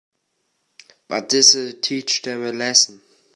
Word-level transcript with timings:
But 1.07 1.29
this'll 1.29 1.73
teach 1.73 2.23
them 2.23 2.43
a 2.43 2.51
lesson. 2.51 3.03